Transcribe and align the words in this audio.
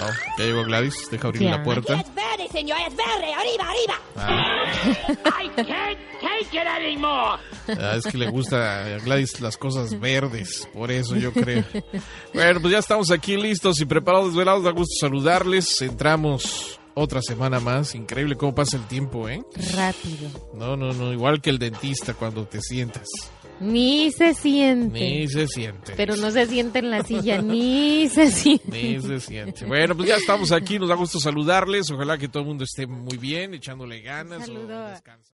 No, 0.00 0.06
ya 0.38 0.44
llegó 0.44 0.64
Gladys, 0.64 1.08
deja 1.10 1.28
abrir 1.28 1.42
la 1.42 1.62
puerta. 1.62 1.94
Es 2.00 2.14
verde, 2.14 2.48
señor, 2.50 2.78
es 2.88 2.96
verde. 2.96 3.34
Arriba, 3.34 3.68
arriba. 3.68 4.00
Ah, 4.16 5.42
I 5.42 5.48
can't 5.56 5.98
take 6.20 6.56
it 6.56 6.66
anymore. 6.66 7.38
ah, 7.68 7.96
es 7.96 8.04
que 8.10 8.16
le 8.16 8.28
gusta 8.30 8.84
a 8.84 8.98
Gladys 9.00 9.40
las 9.40 9.56
cosas 9.56 9.98
verdes, 10.00 10.68
por 10.72 10.90
eso 10.90 11.16
yo 11.16 11.32
creo. 11.32 11.64
Bueno, 12.32 12.60
pues 12.60 12.72
ya 12.72 12.78
estamos 12.78 13.10
aquí 13.10 13.36
listos 13.36 13.80
y 13.80 13.84
preparados, 13.84 14.28
desvelados. 14.28 14.64
Da 14.64 14.70
gusto 14.70 14.94
saludarles. 15.00 15.82
Entramos 15.82 16.78
otra 16.94 17.20
semana 17.22 17.60
más. 17.60 17.94
Increíble 17.94 18.36
cómo 18.36 18.54
pasa 18.54 18.76
el 18.76 18.86
tiempo, 18.86 19.28
¿eh? 19.28 19.42
Rápido. 19.74 20.30
No, 20.54 20.76
no, 20.76 20.92
no. 20.92 21.12
Igual 21.12 21.40
que 21.40 21.50
el 21.50 21.58
dentista 21.58 22.14
cuando 22.14 22.46
te 22.46 22.60
sientas. 22.62 23.06
Ni 23.60 24.10
se 24.10 24.32
siente. 24.34 24.98
Ni 24.98 25.28
se 25.28 25.46
siente. 25.46 25.92
Pero 25.96 26.16
no 26.16 26.30
se 26.30 26.46
siente 26.46 26.78
en 26.78 26.90
la 26.90 27.02
silla, 27.04 27.42
ni 27.42 28.08
se 28.08 28.30
siente. 28.30 28.70
Ni 28.70 29.00
se 29.00 29.20
siente. 29.20 29.66
Bueno, 29.66 29.94
pues 29.96 30.08
ya 30.08 30.16
estamos 30.16 30.50
aquí. 30.52 30.78
Nos 30.78 30.88
da 30.88 30.94
gusto 30.94 31.20
saludarles. 31.20 31.90
Ojalá 31.90 32.16
que 32.18 32.28
todo 32.28 32.42
el 32.42 32.48
mundo 32.48 32.64
esté 32.64 32.86
muy 32.86 33.18
bien, 33.18 33.54
echándole 33.54 34.00
ganas. 34.00 34.42
o 34.42 34.46
Saludo. 34.46 34.86
descansando. 34.88 35.38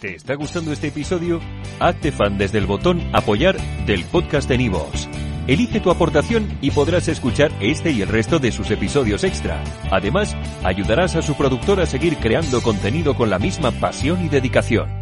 ¿Te 0.00 0.16
está 0.16 0.34
gustando 0.34 0.72
este 0.72 0.88
episodio? 0.88 1.40
Hazte 1.78 2.10
fan 2.10 2.36
desde 2.36 2.58
el 2.58 2.66
botón 2.66 3.00
Apoyar 3.14 3.56
del 3.86 4.04
podcast 4.04 4.48
de 4.48 4.58
Nivos. 4.58 5.08
Elige 5.46 5.80
tu 5.80 5.90
aportación 5.90 6.58
y 6.60 6.70
podrás 6.72 7.06
escuchar 7.08 7.52
este 7.60 7.90
y 7.92 8.02
el 8.02 8.08
resto 8.08 8.38
de 8.40 8.50
sus 8.52 8.70
episodios 8.70 9.22
extra. 9.22 9.62
Además, 9.90 10.34
ayudarás 10.64 11.14
a 11.14 11.22
su 11.22 11.36
productor 11.36 11.80
a 11.80 11.86
seguir 11.86 12.16
creando 12.16 12.62
contenido 12.62 13.14
con 13.14 13.30
la 13.30 13.38
misma 13.38 13.70
pasión 13.72 14.24
y 14.24 14.28
dedicación. 14.28 15.01